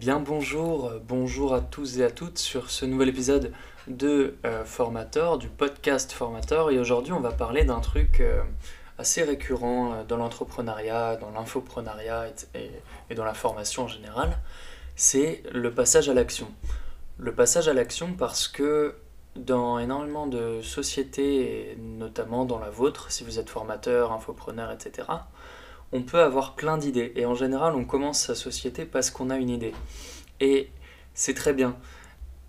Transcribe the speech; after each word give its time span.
bien 0.00 0.18
bonjour, 0.18 0.86
euh, 0.86 0.98
bonjour 1.06 1.52
à 1.52 1.60
tous 1.60 1.98
et 1.98 2.04
à 2.04 2.10
toutes 2.10 2.38
sur 2.38 2.70
ce 2.70 2.86
nouvel 2.86 3.10
épisode 3.10 3.52
de 3.86 4.34
euh, 4.46 4.64
Formator, 4.64 5.36
du 5.36 5.48
podcast 5.48 6.12
Formator. 6.12 6.70
Et 6.70 6.78
aujourd'hui, 6.78 7.12
on 7.12 7.20
va 7.20 7.32
parler 7.32 7.64
d'un 7.64 7.80
truc 7.80 8.20
euh, 8.20 8.40
assez 8.96 9.22
récurrent 9.22 10.04
dans 10.08 10.16
l'entrepreneuriat, 10.16 11.16
dans 11.16 11.30
l'infoprenariat 11.32 12.28
et, 12.54 12.70
et, 13.10 13.14
dans 13.14 13.26
la 13.26 13.34
formation 13.34 13.82
en 13.82 13.88
général. 13.88 14.38
C'est 14.96 15.42
le 15.52 15.70
passage 15.70 16.08
à 16.08 16.14
l'action. 16.14 16.48
Le 17.18 17.34
passage 17.34 17.68
à 17.68 17.74
l'action 17.74 18.14
parce 18.14 18.48
que 18.48 18.96
dans 19.36 19.78
énormément 19.78 20.26
de 20.26 20.62
sociétés, 20.62 21.72
et 21.72 21.76
notamment 21.76 22.46
dans 22.46 22.58
la 22.58 22.70
vôtre, 22.70 23.12
si 23.12 23.22
vous 23.22 23.38
êtes 23.38 23.50
formateur, 23.50 24.12
infopreneur, 24.12 24.72
etc., 24.72 25.08
on 25.92 26.02
peut 26.02 26.20
avoir 26.20 26.54
plein 26.54 26.78
d'idées. 26.78 27.12
Et 27.16 27.26
en 27.26 27.34
général, 27.34 27.74
on 27.74 27.84
commence 27.84 28.20
sa 28.20 28.34
société 28.34 28.84
parce 28.84 29.10
qu'on 29.10 29.30
a 29.30 29.36
une 29.36 29.50
idée. 29.50 29.72
Et 30.40 30.70
c'est 31.14 31.34
très 31.34 31.52
bien. 31.52 31.76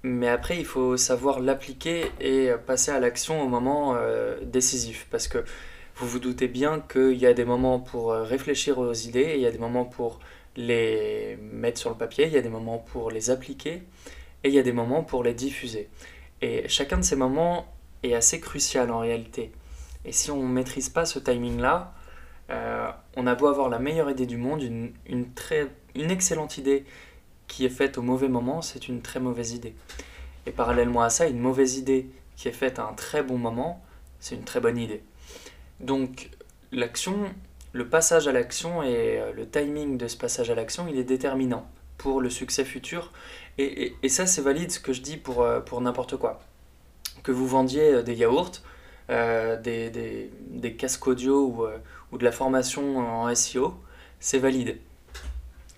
Mais 0.03 0.27
après, 0.27 0.57
il 0.57 0.65
faut 0.65 0.97
savoir 0.97 1.39
l'appliquer 1.39 2.11
et 2.19 2.51
passer 2.65 2.91
à 2.91 2.99
l'action 2.99 3.41
au 3.41 3.47
moment 3.47 3.95
euh, 3.95 4.39
décisif. 4.43 5.07
Parce 5.11 5.27
que 5.27 5.43
vous 5.95 6.07
vous 6.07 6.19
doutez 6.19 6.47
bien 6.47 6.79
qu'il 6.79 7.17
y 7.17 7.25
a 7.25 7.33
des 7.33 7.45
moments 7.45 7.79
pour 7.79 8.11
euh, 8.11 8.23
réfléchir 8.23 8.79
aux 8.79 8.93
idées, 8.93 9.33
il 9.35 9.41
y 9.41 9.45
a 9.45 9.51
des 9.51 9.59
moments 9.59 9.85
pour 9.85 10.19
les 10.55 11.37
mettre 11.53 11.79
sur 11.79 11.91
le 11.91 11.95
papier, 11.95 12.25
il 12.25 12.33
y 12.33 12.37
a 12.37 12.41
des 12.41 12.49
moments 12.49 12.79
pour 12.79 13.11
les 13.11 13.29
appliquer, 13.29 13.83
et 14.43 14.49
il 14.49 14.53
y 14.53 14.59
a 14.59 14.63
des 14.63 14.71
moments 14.71 15.03
pour 15.03 15.23
les 15.23 15.33
diffuser. 15.33 15.89
Et 16.41 16.67
chacun 16.67 16.97
de 16.97 17.03
ces 17.03 17.15
moments 17.15 17.67
est 18.03 18.15
assez 18.15 18.39
crucial 18.39 18.91
en 18.91 18.99
réalité. 18.99 19.51
Et 20.03 20.11
si 20.11 20.31
on 20.31 20.41
ne 20.41 20.51
maîtrise 20.51 20.89
pas 20.89 21.05
ce 21.05 21.19
timing-là, 21.19 21.93
euh, 22.51 22.91
on 23.15 23.27
a 23.27 23.35
beau 23.35 23.47
avoir 23.47 23.69
la 23.69 23.79
meilleure 23.79 24.09
idée 24.09 24.25
du 24.25 24.37
monde, 24.37 24.61
une, 24.61 25.33
très, 25.33 25.67
une 25.95 26.11
excellente 26.11 26.57
idée 26.57 26.85
qui 27.47 27.65
est 27.65 27.69
faite 27.69 27.97
au 27.97 28.01
mauvais 28.01 28.27
moment, 28.27 28.61
c'est 28.61 28.87
une 28.87 29.01
très 29.01 29.19
mauvaise 29.19 29.53
idée. 29.53 29.73
Et 30.45 30.51
parallèlement 30.51 31.01
à 31.01 31.09
ça, 31.09 31.27
une 31.27 31.39
mauvaise 31.39 31.77
idée 31.77 32.09
qui 32.35 32.47
est 32.47 32.53
faite 32.53 32.79
à 32.79 32.83
un 32.83 32.93
très 32.93 33.23
bon 33.23 33.37
moment, 33.37 33.83
c'est 34.19 34.35
une 34.35 34.43
très 34.43 34.59
bonne 34.59 34.77
idée. 34.77 35.03
Donc 35.79 36.29
l'action, 36.71 37.15
le 37.73 37.87
passage 37.87 38.27
à 38.27 38.31
l'action 38.31 38.83
et 38.83 39.19
euh, 39.19 39.33
le 39.33 39.47
timing 39.47 39.97
de 39.97 40.07
ce 40.07 40.17
passage 40.17 40.49
à 40.49 40.55
l'action, 40.55 40.87
il 40.87 40.97
est 40.97 41.03
déterminant 41.03 41.69
pour 41.97 42.21
le 42.21 42.29
succès 42.29 42.65
futur. 42.65 43.11
Et, 43.57 43.93
ça, 44.07 44.25
c'est 44.25 44.41
valide 44.41 44.71
ce 44.71 44.79
que 44.79 44.91
je 44.91 45.01
dis 45.01 45.17
pour, 45.17 45.43
euh, 45.43 45.59
pour 45.59 45.81
n'importe 45.81 46.17
quoi. 46.17 46.41
Que 47.21 47.31
vous 47.31 47.47
vendiez 47.47 48.01
des 48.01 48.15
yaourts, 48.15 48.53
des, 49.09 49.89
des, 49.89 50.73
casques 50.73 51.07
audio 51.07 51.45
ou, 51.45 51.65
ou 52.11 52.17
de 52.17 52.23
la 52.23 52.31
formation 52.31 52.97
en 52.97 53.33
SEO, 53.35 53.73
c'est 54.19 54.39
valide. 54.39 54.77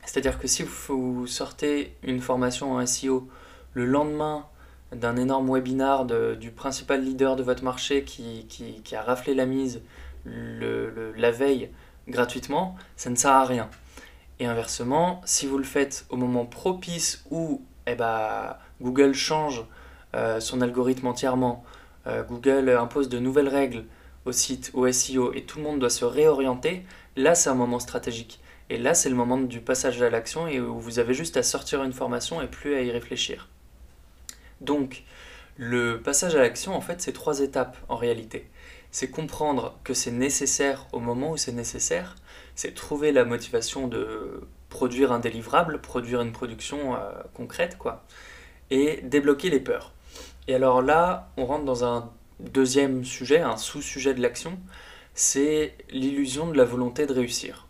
C'est-à-dire 0.06 0.38
que 0.38 0.48
si 0.48 0.64
vous 0.64 1.26
sortez 1.28 1.96
une 2.04 2.22
formation 2.22 2.74
en 2.74 2.86
SEO 2.86 3.28
le 3.74 3.86
lendemain 3.86 4.46
d'un 4.92 5.18
énorme 5.18 5.52
webinar 5.52 6.06
du 6.06 6.52
principal 6.52 7.04
leader 7.04 7.36
de 7.36 7.44
votre 7.44 7.64
marché 7.64 8.04
qui, 8.04 8.46
qui, 8.48 8.96
a 8.96 9.02
raflé 9.02 9.34
la 9.34 9.46
mise 9.46 9.82
le, 10.24 11.14
la 11.18 11.32
veille 11.32 11.70
gratuitement, 12.08 12.76
ça 12.96 13.10
ne 13.10 13.16
sert 13.16 13.32
à 13.32 13.46
rien. 13.46 13.70
Et 14.40 14.46
inversement, 14.46 15.22
si 15.26 15.48
vous 15.48 15.58
le 15.58 15.64
faites 15.64 16.06
au 16.10 16.16
moment 16.16 16.46
propice 16.46 17.24
où 17.32 17.62
eh 17.88 17.96
ben, 17.96 18.56
Google 18.82 19.14
change 19.14 19.64
euh, 20.16 20.40
son 20.40 20.62
algorithme 20.62 21.08
entièrement, 21.08 21.64
euh, 21.64 21.80
Google 22.06 22.70
impose 22.70 23.10
de 23.10 23.20
nouvelles 23.20 23.48
règles, 23.48 23.86
au 24.26 24.32
site, 24.32 24.72
au 24.74 24.92
SEO, 24.92 25.34
et 25.34 25.44
tout 25.44 25.58
le 25.60 25.64
monde 25.64 25.80
doit 25.80 25.90
se 25.90 26.06
réorienter, 26.06 26.84
là 27.16 27.36
c'est 27.36 27.50
un 27.50 27.56
moment 27.56 27.80
stratégique. 27.80 28.40
Et 28.70 28.78
là 28.78 28.94
c'est 28.94 29.10
le 29.10 29.16
moment 29.16 29.38
du 29.38 29.60
passage 29.60 30.02
à 30.02 30.10
l'action 30.10 30.48
et 30.48 30.60
où 30.60 30.80
vous 30.80 31.00
avez 31.00 31.14
juste 31.14 31.38
à 31.38 31.44
sortir 31.44 31.84
une 31.84 31.94
formation 31.94 32.42
et 32.42 32.48
plus 32.48 32.76
à 32.76 32.82
y 32.82 32.92
réfléchir. 32.92 33.50
Donc, 34.62 35.04
le 35.58 36.02
passage 36.02 36.36
à 36.36 36.40
l'action, 36.40 36.76
en 36.76 36.82
fait, 36.82 37.02
c'est 37.02 37.12
trois 37.12 37.42
étapes 37.42 37.78
en 37.90 37.96
réalité. 37.96 38.48
C'est 38.92 39.10
comprendre 39.10 39.78
que 39.84 39.94
c'est 39.94 40.12
nécessaire 40.12 40.88
au 40.94 41.00
moment 41.00 41.32
où 41.32 41.38
c'est 41.38 41.52
nécessaire, 41.52 42.16
c'est 42.56 42.74
trouver 42.74 43.12
la 43.12 43.26
motivation 43.26 43.88
de 43.88 44.42
produire 44.70 45.12
un 45.12 45.20
délivrable, 45.20 45.80
produire 45.82 46.22
une 46.22 46.32
production 46.32 46.96
euh, 46.96 47.12
concrète, 47.34 47.78
quoi, 47.78 48.04
et 48.72 49.02
débloquer 49.04 49.50
les 49.50 49.60
peurs. 49.60 49.94
Et 50.48 50.56
alors 50.56 50.82
là, 50.82 51.32
on 51.38 51.46
rentre 51.46 51.66
dans 51.66 51.86
un 51.86 52.12
deuxième 52.40 53.06
sujet, 53.06 53.40
un 53.40 53.58
sous-sujet 53.58 54.14
de 54.14 54.22
l'action, 54.22 54.60
c'est 55.14 55.76
l'illusion 55.90 56.48
de 56.48 56.58
la 56.58 56.66
volonté 56.66 57.06
de 57.06 57.14
réussir. 57.14 57.68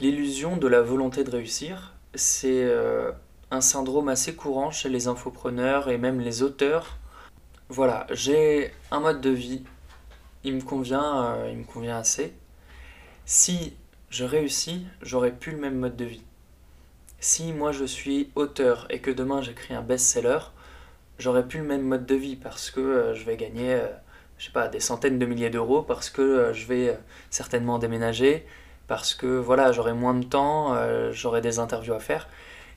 L'illusion 0.00 0.56
de 0.56 0.66
la 0.66 0.80
volonté 0.80 1.24
de 1.24 1.30
réussir, 1.30 1.94
c'est 2.14 2.64
euh, 2.64 3.12
un 3.50 3.60
syndrome 3.60 4.08
assez 4.08 4.34
courant 4.34 4.70
chez 4.70 4.88
les 4.88 5.08
infopreneurs 5.08 5.88
et 5.90 5.98
même 5.98 6.20
les 6.20 6.42
auteurs. 6.42 6.98
Voilà, 7.68 8.06
j'ai 8.10 8.72
un 8.90 9.00
mode 9.00 9.20
de 9.20 9.30
vie, 9.30 9.64
il 10.44 10.54
me 10.54 10.62
convient, 10.62 11.24
euh, 11.24 11.48
il 11.50 11.58
me 11.58 11.64
convient 11.64 11.98
assez. 11.98 12.32
Si 13.24 13.74
je 14.08 14.24
réussis, 14.24 14.86
j'aurai 15.02 15.32
plus 15.32 15.52
le 15.52 15.58
même 15.58 15.78
mode 15.78 15.96
de 15.96 16.04
vie. 16.04 16.22
Si 17.18 17.52
moi 17.52 17.72
je 17.72 17.84
suis 17.84 18.30
auteur 18.34 18.86
et 18.90 19.00
que 19.00 19.10
demain 19.10 19.42
j'écris 19.42 19.74
un 19.74 19.82
best-seller, 19.82 20.38
j'aurais 21.18 21.46
plus 21.46 21.60
le 21.60 21.66
même 21.66 21.82
mode 21.82 22.06
de 22.06 22.14
vie 22.14 22.36
parce 22.36 22.70
que 22.70 22.80
euh, 22.80 23.14
je 23.14 23.24
vais 23.24 23.36
gagner, 23.36 23.74
euh, 23.74 23.88
je 24.38 24.46
sais 24.46 24.52
pas, 24.52 24.68
des 24.68 24.80
centaines 24.80 25.18
de 25.18 25.26
milliers 25.26 25.50
d'euros, 25.50 25.82
parce 25.82 26.10
que 26.10 26.22
euh, 26.22 26.52
je 26.52 26.66
vais 26.66 26.98
certainement 27.30 27.78
déménager, 27.78 28.46
parce 28.86 29.14
que 29.14 29.26
voilà, 29.26 29.72
j'aurai 29.72 29.92
moins 29.92 30.14
de 30.14 30.24
temps, 30.24 30.76
j'aurai 31.10 31.40
des 31.40 31.58
interviews 31.58 31.94
à 31.94 31.98
faire. 31.98 32.28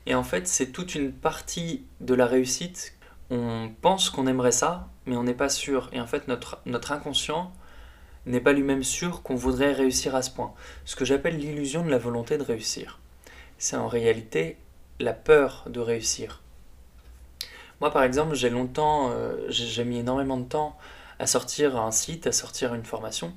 Et 0.07 0.15
en 0.15 0.23
fait, 0.23 0.47
c'est 0.47 0.71
toute 0.71 0.95
une 0.95 1.11
partie 1.11 1.85
de 2.01 2.15
la 2.15 2.25
réussite. 2.25 2.95
On 3.29 3.69
pense 3.81 4.09
qu'on 4.09 4.25
aimerait 4.25 4.51
ça, 4.51 4.87
mais 5.05 5.15
on 5.15 5.23
n'est 5.23 5.35
pas 5.35 5.49
sûr. 5.49 5.89
Et 5.93 6.01
en 6.01 6.07
fait, 6.07 6.27
notre, 6.27 6.61
notre 6.65 6.91
inconscient 6.91 7.51
n'est 8.25 8.39
pas 8.39 8.53
lui-même 8.53 8.83
sûr 8.83 9.21
qu'on 9.21 9.35
voudrait 9.35 9.73
réussir 9.73 10.15
à 10.15 10.23
ce 10.23 10.31
point. 10.31 10.53
Ce 10.83 10.95
que 10.95 11.05
j'appelle 11.05 11.37
l'illusion 11.37 11.85
de 11.85 11.91
la 11.91 11.99
volonté 11.99 12.39
de 12.39 12.43
réussir. 12.43 12.99
C'est 13.59 13.75
en 13.75 13.87
réalité 13.87 14.57
la 14.99 15.13
peur 15.13 15.65
de 15.69 15.79
réussir. 15.79 16.41
Moi, 17.81 17.91
par 17.91 18.03
exemple, 18.03 18.35
j'ai 18.35 18.49
longtemps, 18.49 19.11
euh, 19.11 19.35
j'ai 19.49 19.85
mis 19.85 19.99
énormément 19.99 20.37
de 20.37 20.45
temps 20.45 20.77
à 21.17 21.27
sortir 21.27 21.77
un 21.77 21.91
site, 21.91 22.27
à 22.27 22.31
sortir 22.31 22.73
une 22.73 22.83
formation, 22.83 23.33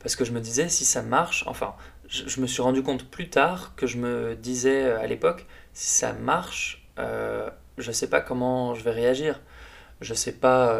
parce 0.00 0.16
que 0.16 0.24
je 0.24 0.32
me 0.32 0.40
disais, 0.40 0.68
si 0.68 0.84
ça 0.84 1.02
marche, 1.02 1.44
enfin, 1.46 1.74
je, 2.08 2.40
me 2.40 2.46
suis 2.46 2.62
rendu 2.62 2.82
compte 2.82 3.08
plus 3.08 3.30
tard 3.30 3.72
que 3.76 3.86
je 3.86 3.98
me 3.98 4.34
disais 4.34 4.84
euh, 4.84 5.00
à 5.00 5.06
l'époque, 5.06 5.46
si 5.72 5.90
ça 5.90 6.12
marche, 6.12 6.86
euh, 6.98 7.48
je 7.78 7.92
sais 7.92 8.08
pas 8.08 8.20
comment 8.20 8.74
je 8.74 8.82
vais 8.84 8.90
réagir. 8.92 9.40
Je 10.00 10.12
ne 10.12 10.16
sais 10.18 10.32
pas. 10.32 10.78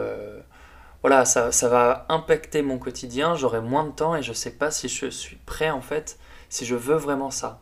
voilà, 1.00 1.24
ça, 1.24 1.52
ça 1.52 1.68
va 1.68 2.04
impacter 2.08 2.62
mon 2.62 2.78
quotidien, 2.78 3.36
j'aurai 3.36 3.60
moins 3.60 3.84
de 3.84 3.92
temps 3.92 4.16
et 4.16 4.22
je 4.22 4.30
ne 4.30 4.34
sais 4.34 4.50
pas 4.50 4.70
si 4.70 4.88
je 4.88 5.06
suis 5.06 5.36
prêt 5.46 5.70
en 5.70 5.80
fait, 5.80 6.18
si 6.48 6.66
je 6.66 6.74
veux 6.74 6.96
vraiment 6.96 7.30
ça. 7.30 7.60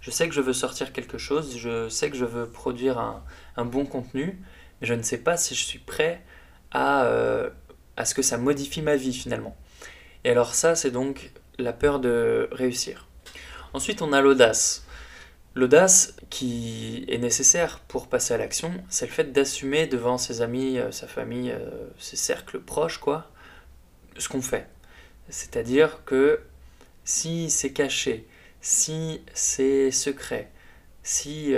Je 0.00 0.10
sais 0.10 0.28
que 0.28 0.34
je 0.34 0.40
veux 0.40 0.52
sortir 0.52 0.92
quelque 0.92 1.18
chose, 1.18 1.56
je 1.58 1.88
sais 1.88 2.10
que 2.10 2.16
je 2.16 2.24
veux 2.24 2.46
produire 2.48 2.98
un, 2.98 3.24
un 3.56 3.64
bon 3.64 3.86
contenu, 3.86 4.40
je 4.82 4.94
ne 4.94 5.02
sais 5.02 5.18
pas 5.18 5.36
si 5.36 5.54
je 5.54 5.64
suis 5.64 5.78
prêt 5.78 6.22
à, 6.70 7.04
euh, 7.04 7.50
à 7.96 8.04
ce 8.04 8.14
que 8.14 8.22
ça 8.22 8.38
modifie 8.38 8.82
ma 8.82 8.96
vie 8.96 9.14
finalement. 9.14 9.56
Et 10.24 10.30
alors 10.30 10.54
ça, 10.54 10.74
c'est 10.74 10.90
donc 10.90 11.30
la 11.58 11.72
peur 11.72 12.00
de 12.00 12.48
réussir. 12.52 13.08
Ensuite, 13.72 14.02
on 14.02 14.12
a 14.12 14.20
l'audace. 14.20 14.86
L'audace 15.54 16.16
qui 16.30 17.04
est 17.08 17.18
nécessaire 17.18 17.78
pour 17.80 18.08
passer 18.08 18.34
à 18.34 18.38
l'action, 18.38 18.72
c'est 18.88 19.06
le 19.06 19.12
fait 19.12 19.32
d'assumer 19.32 19.86
devant 19.86 20.18
ses 20.18 20.42
amis, 20.42 20.78
euh, 20.78 20.90
sa 20.90 21.06
famille, 21.06 21.52
euh, 21.52 21.70
ses 21.98 22.16
cercles 22.16 22.60
proches, 22.60 22.98
quoi, 22.98 23.30
ce 24.18 24.28
qu'on 24.28 24.42
fait. 24.42 24.68
C'est-à-dire 25.28 26.04
que 26.04 26.40
si 27.04 27.50
c'est 27.50 27.72
caché, 27.72 28.26
si 28.60 29.22
c'est 29.32 29.90
secret, 29.90 30.50
si 31.02 31.54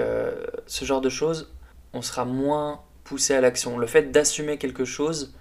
ce 0.66 0.84
genre 0.84 1.00
de 1.00 1.08
choses, 1.08 1.52
on 1.92 2.02
sera 2.02 2.24
moins 2.24 2.85
pousser 3.06 3.34
à 3.34 3.40
l'action. 3.40 3.78
Le 3.78 3.86
fait 3.86 4.10
d'assumer 4.10 4.58
quelque 4.58 4.84
chose, 4.84 5.34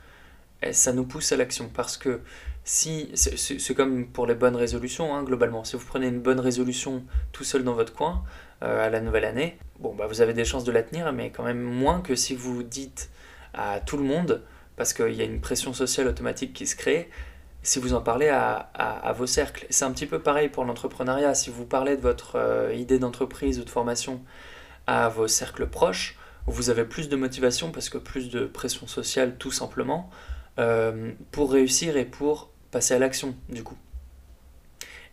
eh, 0.61 0.71
ça 0.71 0.93
nous 0.93 1.03
pousse 1.03 1.31
à 1.31 1.37
l'action. 1.37 1.69
Parce 1.73 1.97
que 1.97 2.21
si, 2.63 3.11
c'est 3.15 3.75
comme 3.75 4.07
pour 4.07 4.27
les 4.27 4.35
bonnes 4.35 4.55
résolutions, 4.55 5.15
hein, 5.15 5.23
globalement. 5.23 5.63
Si 5.63 5.75
vous 5.75 5.85
prenez 5.85 6.07
une 6.07 6.21
bonne 6.21 6.39
résolution 6.39 7.03
tout 7.31 7.43
seul 7.43 7.63
dans 7.63 7.73
votre 7.73 7.93
coin, 7.93 8.23
euh, 8.63 8.85
à 8.85 8.89
la 8.89 9.01
nouvelle 9.01 9.25
année, 9.25 9.57
bon, 9.79 9.93
bah, 9.93 10.07
vous 10.07 10.21
avez 10.21 10.33
des 10.33 10.45
chances 10.45 10.63
de 10.63 10.71
la 10.71 10.83
tenir, 10.83 11.11
mais 11.11 11.31
quand 11.31 11.43
même 11.43 11.61
moins 11.61 12.01
que 12.01 12.15
si 12.15 12.35
vous 12.35 12.63
dites 12.63 13.09
à 13.53 13.79
tout 13.79 13.97
le 13.97 14.03
monde, 14.03 14.43
parce 14.77 14.93
qu'il 14.93 15.13
y 15.13 15.21
a 15.21 15.25
une 15.25 15.41
pression 15.41 15.73
sociale 15.73 16.07
automatique 16.07 16.53
qui 16.53 16.67
se 16.67 16.75
crée, 16.75 17.09
si 17.63 17.79
vous 17.79 17.95
en 17.95 18.01
parlez 18.01 18.29
à, 18.29 19.13
vos 19.17 19.25
cercles. 19.25 19.65
C'est 19.71 19.85
un 19.85 19.91
petit 19.91 20.05
peu 20.05 20.19
pareil 20.19 20.49
pour 20.49 20.65
l'entrepreneuriat. 20.65 21.33
Si 21.33 21.49
vous 21.49 21.65
parlez 21.65 21.97
de 21.97 22.01
votre 22.01 22.35
euh, 22.35 22.73
idée 22.75 22.99
d'entreprise 22.99 23.59
ou 23.59 23.63
de 23.63 23.69
formation 23.69 24.21
à 24.85 25.09
vos 25.09 25.27
cercles 25.27 25.65
proches, 25.65 26.15
vous 26.47 26.69
avez 26.69 26.85
plus 26.85 27.09
de 27.09 27.15
motivation 27.15 27.71
parce 27.71 27.89
que 27.89 27.97
plus 27.97 28.29
de 28.29 28.45
pression 28.45 28.87
sociale 28.87 29.35
tout 29.37 29.51
simplement 29.51 30.09
euh, 30.59 31.11
pour 31.31 31.51
réussir 31.51 31.97
et 31.97 32.05
pour 32.05 32.51
passer 32.71 32.93
à 32.93 32.99
l'action 32.99 33.35
du 33.49 33.63
coup. 33.63 33.77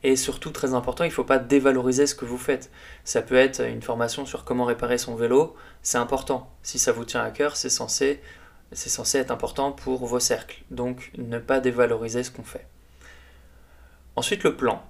Et 0.04 0.16
surtout, 0.16 0.50
très 0.50 0.74
important, 0.74 1.04
il 1.04 1.08
ne 1.08 1.12
faut 1.12 1.24
pas 1.24 1.38
dévaloriser 1.38 2.06
ce 2.06 2.14
que 2.14 2.24
vous 2.24 2.38
faites. 2.38 2.70
Ça 3.04 3.22
peut 3.22 3.36
être 3.36 3.60
une 3.60 3.82
formation 3.82 4.26
sur 4.26 4.44
comment 4.44 4.64
réparer 4.64 4.98
son 4.98 5.14
vélo, 5.14 5.54
c'est 5.82 5.98
important. 5.98 6.50
Si 6.62 6.78
ça 6.78 6.90
vous 6.90 7.04
tient 7.04 7.22
à 7.22 7.30
cœur, 7.30 7.56
c'est 7.56 7.70
censé, 7.70 8.20
c'est 8.72 8.88
censé 8.88 9.18
être 9.18 9.30
important 9.30 9.70
pour 9.70 10.04
vos 10.06 10.18
cercles. 10.18 10.64
Donc, 10.72 11.12
ne 11.18 11.38
pas 11.38 11.60
dévaloriser 11.60 12.24
ce 12.24 12.32
qu'on 12.32 12.42
fait. 12.42 12.66
Ensuite, 14.16 14.42
le 14.42 14.56
plan. 14.56 14.82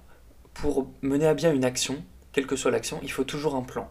Pour 0.55 0.91
mener 1.03 1.27
à 1.27 1.35
bien 1.35 1.53
une 1.53 1.65
action, 1.65 2.03
quelle 2.33 2.47
que 2.47 2.57
soit 2.57 2.71
l'action, 2.71 2.99
il 3.03 3.13
faut 3.13 3.25
toujours 3.25 3.55
un 3.55 3.63
plan. 3.63 3.91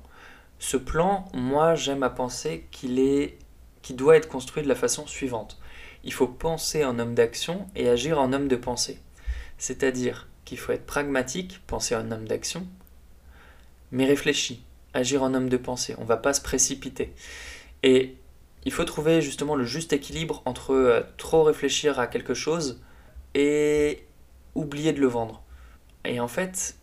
Ce 0.62 0.78
plan, 0.78 1.28
moi, 1.34 1.74
j'aime 1.74 2.04
à 2.04 2.12
penser 2.12 2.68
qu'il 2.70 3.00
est, 3.00 3.40
qu'il 3.82 3.96
doit 3.96 4.16
être 4.16 4.28
construit 4.28 4.62
de 4.62 4.68
la 4.68 4.76
façon 4.76 5.08
suivante. 5.08 5.60
Il 6.04 6.14
faut 6.14 6.28
penser 6.28 6.86
en 6.86 7.00
homme 7.00 7.16
d'action 7.16 7.66
et 7.76 7.90
agir 7.90 8.20
en 8.20 8.32
homme 8.32 8.48
de 8.48 8.56
pensée. 8.56 9.00
C'est-à-dire 9.58 10.28
qu'il 10.46 10.60
faut 10.60 10.72
être 10.72 10.86
pragmatique, 10.86 11.62
penser 11.66 11.96
en 11.96 12.12
homme 12.12 12.28
d'action, 12.28 12.68
mais 13.90 14.06
réfléchi, 14.06 14.64
agir 14.94 15.24
en 15.24 15.34
homme 15.34 15.50
de 15.50 15.58
pensée. 15.58 15.96
On 15.98 16.04
ne 16.04 16.08
va 16.08 16.18
pas 16.18 16.32
se 16.32 16.42
précipiter. 16.42 17.12
Et 17.82 18.16
il 18.64 18.72
faut 18.72 18.86
trouver 18.86 19.20
justement 19.24 19.56
le 19.56 19.66
juste 19.66 19.94
équilibre 19.94 20.44
entre 20.46 20.76
euh, 20.76 21.02
trop 21.18 21.42
réfléchir 21.42 22.00
à 22.00 22.06
quelque 22.06 22.36
chose 22.36 22.84
et 23.34 24.06
oublier 24.54 24.94
de 24.94 25.02
le 25.02 25.08
vendre. 25.08 25.42
Et 26.06 26.20
en 26.20 26.28
fait, 26.28 26.76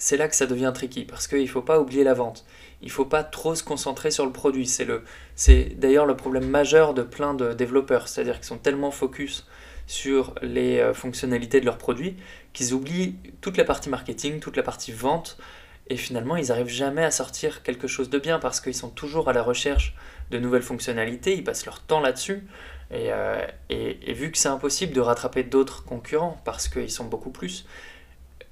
c'est 0.00 0.16
là 0.16 0.28
que 0.28 0.34
ça 0.34 0.46
devient 0.46 0.72
tricky 0.74 1.04
parce 1.04 1.28
qu'il 1.28 1.42
ne 1.42 1.46
faut 1.46 1.60
pas 1.60 1.78
oublier 1.78 2.04
la 2.04 2.14
vente. 2.14 2.46
Il 2.80 2.86
ne 2.86 2.92
faut 2.92 3.04
pas 3.04 3.22
trop 3.22 3.54
se 3.54 3.62
concentrer 3.62 4.10
sur 4.10 4.24
le 4.24 4.32
produit. 4.32 4.66
C'est, 4.66 4.86
le, 4.86 5.04
c'est 5.36 5.78
d'ailleurs 5.78 6.06
le 6.06 6.16
problème 6.16 6.48
majeur 6.48 6.94
de 6.94 7.02
plein 7.02 7.34
de 7.34 7.52
développeurs, 7.52 8.08
c'est-à-dire 8.08 8.36
qu'ils 8.36 8.46
sont 8.46 8.56
tellement 8.56 8.90
focus 8.90 9.46
sur 9.86 10.34
les 10.40 10.78
euh, 10.78 10.94
fonctionnalités 10.94 11.60
de 11.60 11.66
leurs 11.66 11.76
produits 11.76 12.16
qu'ils 12.54 12.72
oublient 12.72 13.16
toute 13.42 13.58
la 13.58 13.64
partie 13.64 13.90
marketing, 13.90 14.40
toute 14.40 14.56
la 14.56 14.62
partie 14.62 14.90
vente, 14.90 15.36
et 15.88 15.96
finalement 15.96 16.36
ils 16.36 16.48
n'arrivent 16.48 16.68
jamais 16.68 17.04
à 17.04 17.10
sortir 17.10 17.62
quelque 17.62 17.86
chose 17.86 18.08
de 18.08 18.18
bien 18.18 18.38
parce 18.38 18.60
qu'ils 18.60 18.74
sont 18.74 18.88
toujours 18.88 19.28
à 19.28 19.34
la 19.34 19.42
recherche 19.42 19.94
de 20.30 20.38
nouvelles 20.38 20.62
fonctionnalités, 20.62 21.34
ils 21.34 21.44
passent 21.44 21.66
leur 21.66 21.80
temps 21.80 22.00
là-dessus, 22.00 22.46
et, 22.90 23.12
euh, 23.12 23.44
et, 23.68 24.12
vu 24.14 24.30
que 24.32 24.38
c'est 24.38 24.48
impossible 24.48 24.92
de 24.92 25.00
rattraper 25.00 25.42
d'autres 25.42 25.84
concurrents 25.84 26.40
parce 26.44 26.68
qu'ils 26.68 26.90
sont 26.90 27.04
beaucoup 27.04 27.30
plus, 27.30 27.66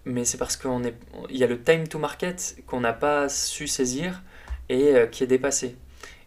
mais 0.08 0.24
c'est 0.24 0.38
parce 0.38 0.56
qu'il 0.56 0.94
y 1.30 1.44
a 1.44 1.46
le 1.46 1.62
time 1.62 1.86
to 1.86 1.98
market 1.98 2.56
qu'on 2.66 2.80
n'a 2.80 2.94
pas 2.94 3.28
su 3.28 3.66
saisir 3.66 4.22
et 4.68 4.94
euh, 4.94 5.06
qui 5.06 5.22
est 5.22 5.26
dépassé. 5.26 5.76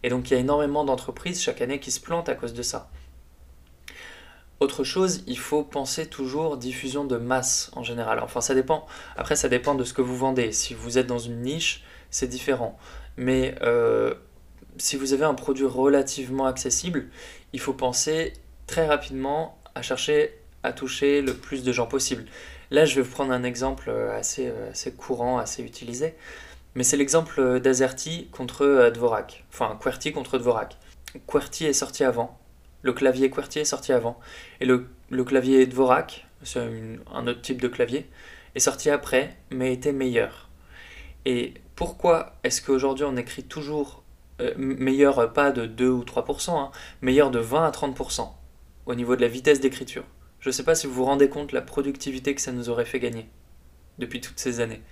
Et 0.04 0.08
donc 0.08 0.30
il 0.30 0.34
y 0.34 0.36
a 0.36 0.40
énormément 0.40 0.84
d'entreprises 0.84 1.42
chaque 1.42 1.60
année 1.60 1.80
qui 1.80 1.90
se 1.90 2.00
plantent 2.00 2.28
à 2.28 2.34
cause 2.34 2.54
de 2.54 2.62
ça. 2.62 2.90
Autre 4.60 4.84
chose, 4.84 5.24
il 5.26 5.38
faut 5.38 5.64
penser 5.64 6.06
toujours 6.06 6.56
diffusion 6.56 7.04
de 7.04 7.16
masse 7.16 7.72
en 7.74 7.82
général. 7.82 8.20
Enfin, 8.20 8.40
ça 8.40 8.54
dépend. 8.54 8.86
Après, 9.16 9.34
ça 9.34 9.48
dépend 9.48 9.74
de 9.74 9.82
ce 9.82 9.92
que 9.92 10.02
vous 10.02 10.16
vendez. 10.16 10.52
Si 10.52 10.72
vous 10.72 10.98
êtes 10.98 11.08
dans 11.08 11.18
une 11.18 11.42
niche, 11.42 11.82
c'est 12.10 12.28
différent. 12.28 12.78
Mais 13.16 13.56
euh, 13.62 14.14
si 14.78 14.94
vous 14.94 15.14
avez 15.14 15.24
un 15.24 15.34
produit 15.34 15.66
relativement 15.66 16.46
accessible, 16.46 17.08
il 17.52 17.58
faut 17.58 17.72
penser 17.72 18.34
très 18.68 18.86
rapidement 18.86 19.58
à 19.74 19.82
chercher 19.82 20.38
à 20.62 20.72
toucher 20.72 21.22
le 21.22 21.34
plus 21.34 21.64
de 21.64 21.72
gens 21.72 21.86
possible. 21.86 22.24
Là, 22.72 22.86
je 22.86 22.96
vais 22.96 23.02
vous 23.02 23.12
prendre 23.12 23.32
un 23.32 23.44
exemple 23.44 23.90
euh, 23.90 24.18
assez, 24.18 24.48
euh, 24.48 24.70
assez 24.70 24.92
courant, 24.94 25.36
assez 25.36 25.62
utilisé, 25.62 26.14
mais 26.74 26.84
c'est 26.84 26.96
l'exemple 26.96 27.60
d'Azerty 27.60 28.28
contre 28.32 28.90
Dvorak, 28.94 29.44
enfin 29.52 29.78
QWERTY 29.78 30.12
contre 30.12 30.38
Dvorak. 30.38 30.78
QWERTY 31.26 31.66
est 31.66 31.74
sorti 31.74 32.02
avant, 32.02 32.38
le 32.80 32.94
clavier 32.94 33.28
QWERTY 33.28 33.58
est 33.58 33.64
sorti 33.66 33.92
avant, 33.92 34.18
et 34.62 34.64
le, 34.64 34.88
clavier 35.22 35.66
Dvorak, 35.66 36.26
c'est 36.44 36.66
un 37.12 37.26
autre 37.26 37.42
type 37.42 37.60
de 37.60 37.68
clavier, 37.68 38.08
est 38.54 38.60
sorti 38.60 38.88
après, 38.88 39.36
mais 39.50 39.74
était 39.74 39.92
meilleur. 39.92 40.48
Et 41.26 41.52
pourquoi 41.76 42.36
est-ce 42.42 42.62
qu'aujourd'hui 42.62 43.04
on 43.04 43.18
écrit 43.18 43.44
toujours 43.44 44.02
euh, 44.40 44.54
meilleur 44.56 45.18
euh, 45.18 45.26
pas 45.26 45.52
de 45.52 45.66
2 45.66 45.90
ou 45.90 46.04
3%, 46.04 46.58
hein, 46.58 46.70
meilleur 47.02 47.30
de 47.30 47.38
20 47.38 47.66
à 47.66 47.70
30% 47.70 48.30
au 48.86 48.94
niveau 48.94 49.14
de 49.14 49.20
la 49.20 49.28
vitesse 49.28 49.60
d'écriture? 49.60 50.04
Je 50.42 50.48
ne 50.48 50.52
sais 50.52 50.64
pas 50.64 50.74
si 50.74 50.86
vous 50.86 50.92
vous 50.92 51.04
rendez 51.04 51.28
compte 51.28 51.52
la 51.52 51.62
productivité 51.62 52.34
que 52.34 52.40
ça 52.40 52.52
nous 52.52 52.68
aurait 52.68 52.84
fait 52.84 53.00
gagner 53.00 53.28
depuis 53.98 54.20
toutes 54.20 54.38
ces 54.38 54.60
années. 54.60 54.82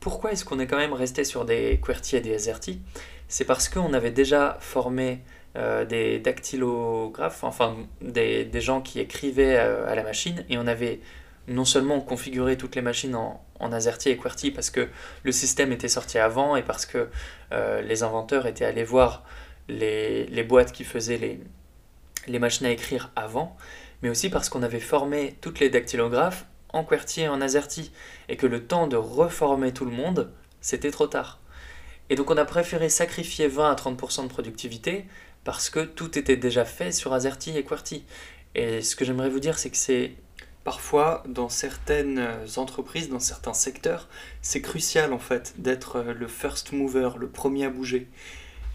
Pourquoi 0.00 0.32
est-ce 0.32 0.44
qu'on 0.44 0.58
est 0.58 0.66
quand 0.66 0.76
même 0.76 0.92
resté 0.92 1.24
sur 1.24 1.44
des 1.44 1.80
QWERTY 1.82 2.16
et 2.16 2.20
des 2.20 2.34
AZERTY 2.34 2.80
C'est 3.28 3.44
parce 3.44 3.68
qu'on 3.68 3.94
avait 3.94 4.10
déjà 4.10 4.58
formé 4.60 5.22
euh, 5.56 5.84
des 5.84 6.18
dactylographes, 6.18 7.44
enfin 7.44 7.76
des, 8.00 8.44
des, 8.44 8.60
gens 8.60 8.80
qui 8.80 9.00
écrivaient 9.00 9.56
à 9.56 9.94
la 9.94 10.02
machine, 10.02 10.44
et 10.50 10.58
on 10.58 10.66
avait 10.66 11.00
non 11.48 11.64
seulement 11.64 12.00
configurer 12.00 12.56
toutes 12.56 12.76
les 12.76 12.82
machines 12.82 13.14
en, 13.14 13.40
AZERTY 13.60 14.10
et 14.10 14.16
QWERTY 14.16 14.52
parce 14.52 14.70
que 14.70 14.88
le 15.24 15.32
système 15.32 15.72
était 15.72 15.88
sorti 15.88 16.18
avant 16.18 16.54
et 16.54 16.62
parce 16.62 16.86
que 16.86 17.08
euh, 17.52 17.82
les 17.82 18.04
inventeurs 18.04 18.46
étaient 18.46 18.64
allés 18.64 18.84
voir 18.84 19.24
les, 19.68 20.44
boîtes 20.48 20.72
qui 20.72 20.84
faisaient 20.84 21.40
les, 22.28 22.38
machines 22.38 22.66
à 22.66 22.70
écrire 22.70 23.10
avant, 23.16 23.56
mais 24.02 24.08
aussi 24.08 24.30
parce 24.30 24.48
qu'on 24.48 24.62
avait 24.62 24.80
formé 24.80 25.36
toutes 25.40 25.60
les 25.60 25.70
dactylographes 25.70 26.46
en 26.70 26.84
QWERTY 26.84 27.22
et 27.22 27.28
en 27.28 27.40
AZERTY 27.40 27.92
et 28.28 28.36
que 28.36 28.46
le 28.46 28.66
temps 28.66 28.86
de 28.86 28.96
reformer 28.96 29.72
tout 29.72 29.84
le 29.84 29.90
monde, 29.90 30.32
c'était 30.60 30.90
trop 30.90 31.06
tard. 31.06 31.40
Et 32.10 32.14
donc 32.14 32.30
on 32.30 32.36
a 32.36 32.44
préféré 32.44 32.88
sacrifier 32.88 33.48
20 33.48 33.70
à 33.70 33.74
30% 33.74 34.24
de 34.24 34.28
productivité 34.28 35.06
parce 35.44 35.70
que 35.70 35.80
tout 35.80 36.18
était 36.18 36.36
déjà 36.36 36.64
fait 36.64 36.92
sur 36.92 37.12
AZERTY 37.12 37.56
et 37.56 37.64
QWERTY. 37.64 38.04
Et 38.54 38.82
ce 38.82 38.96
que 38.96 39.04
j'aimerais 39.04 39.30
vous 39.30 39.40
dire, 39.40 39.58
c'est 39.58 39.70
que 39.70 39.76
c'est 39.76 40.12
Parfois, 40.68 41.22
dans 41.26 41.48
certaines 41.48 42.28
entreprises, 42.58 43.08
dans 43.08 43.20
certains 43.20 43.54
secteurs, 43.54 44.06
c'est 44.42 44.60
crucial 44.60 45.14
en 45.14 45.18
fait 45.18 45.54
d'être 45.56 45.96
euh, 45.96 46.12
le 46.12 46.28
first 46.28 46.72
mover, 46.72 47.12
le 47.18 47.26
premier 47.26 47.64
à 47.64 47.70
bouger. 47.70 48.06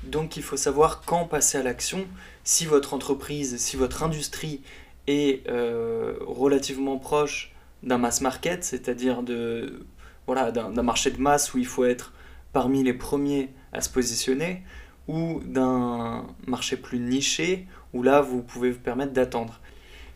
Donc 0.02 0.36
il 0.36 0.42
faut 0.42 0.58
savoir 0.58 1.02
quand 1.06 1.26
passer 1.26 1.60
à 1.60 1.62
l'action. 1.62 2.08
Si 2.44 2.66
votre 2.66 2.96
entreprise, 2.96 3.58
si 3.58 3.78
votre 3.78 4.02
industrie 4.02 4.64
est 5.08 5.48
euh, 5.50 6.16
relativement 6.22 6.98
proche 6.98 7.54
d'un 7.82 7.98
mass 7.98 8.22
market, 8.22 8.64
c'est-à-dire 8.64 9.24
de 9.24 9.86
voilà 10.26 10.52
d'un 10.52 10.84
marché 10.84 11.12
de 11.12 11.20
masse 11.20 11.54
où 11.54 11.58
il 11.58 11.66
faut 11.66 11.84
être 11.84 12.14
parmi 12.54 12.84
les 12.84 12.94
premiers 12.94 13.50
à 13.74 13.82
se 13.82 13.90
positionner, 13.90 14.64
ou 15.08 15.42
d'un 15.46 16.26
marché 16.48 16.78
plus 16.78 17.00
niché 17.00 17.68
où 17.94 18.04
là 18.04 18.22
vous 18.22 18.42
pouvez 18.42 18.72
vous 18.72 18.80
permettre 18.80 19.12
d'attendre. 19.12 19.60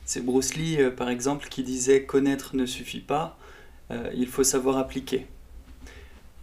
C'est 0.05 0.23
Bruce 0.23 0.55
Lee, 0.55 0.77
euh, 0.79 0.89
par 0.89 1.09
exemple, 1.09 1.49
qui 1.49 1.63
disait 1.63 2.03
connaître 2.03 2.55
ne 2.55 2.65
suffit 2.65 3.01
pas, 3.01 3.37
euh, 3.91 4.09
il 4.15 4.27
faut 4.27 4.43
savoir 4.43 4.77
appliquer. 4.77 5.27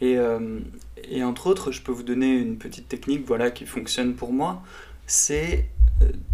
Et, 0.01 0.19
et, 1.09 1.25
entre 1.25 1.47
autres, 1.47 1.73
je 1.73 1.81
peux 1.81 1.93
vous 1.93 2.03
donner 2.03 2.37
une 2.37 2.59
petite 2.59 2.89
technique 2.89 3.25
voilà, 3.27 3.51
qui 3.51 3.65
fonctionne 3.65 4.15
pour 4.15 4.35
moi. 4.35 4.63
C'est 5.07 5.67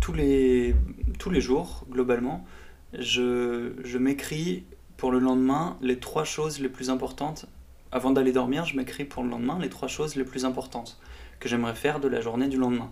tous, 0.00 0.12
les, 0.12 0.75
tous 1.19 1.31
les 1.31 1.40
jours, 1.40 1.85
globalement, 1.90 2.45
je, 2.93 3.73
je 3.85 3.99
m'écris 3.99 4.64
pour 4.97 5.11
le 5.11 5.19
lendemain 5.19 5.76
les 5.81 5.99
trois 5.99 6.25
choses 6.25 6.61
les 6.61 6.69
plus 6.69 6.90
importantes. 6.90 7.47
Avant 7.93 8.11
d'aller 8.11 8.33
dormir, 8.33 8.64
je 8.64 8.76
m'écris 8.76 9.05
pour 9.05 9.23
le 9.23 9.31
lendemain 9.31 9.59
les 9.59 9.69
trois 9.69 9.88
choses 9.88 10.17
les 10.17 10.25
plus 10.25 10.45
importantes 10.45 11.00
que 11.38 11.49
j'aimerais 11.49 11.75
faire 11.75 12.00
de 12.00 12.09
la 12.09 12.21
journée 12.21 12.49
du 12.49 12.57
lendemain. 12.57 12.90